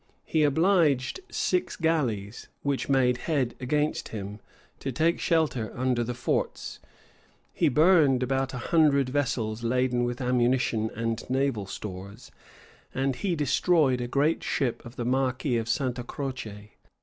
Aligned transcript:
He 0.25 0.41
obliged 0.41 1.19
six 1.29 1.75
galleys, 1.75 2.47
which 2.63 2.89
made 2.89 3.17
head 3.29 3.53
against 3.59 4.07
him, 4.09 4.39
to 4.79 4.91
take 4.91 5.19
shelter 5.19 5.71
under 5.75 6.03
the 6.03 6.15
forts: 6.15 6.79
he 7.53 7.69
burned 7.69 8.23
about 8.23 8.51
a 8.51 8.57
hundred 8.73 9.09
vessels 9.09 9.63
laden 9.63 10.03
with 10.03 10.19
ammunition 10.19 10.89
and 10.95 11.21
naval 11.29 11.67
stores; 11.67 12.31
and 12.95 13.17
he 13.17 13.35
destroyed 13.35 14.01
a 14.01 14.07
great 14.07 14.43
ship 14.43 14.83
of 14.85 14.95
the 14.95 15.05
marquis 15.05 15.57
of 15.57 15.69
Santa 15.69 16.03
Croce. 16.03 16.71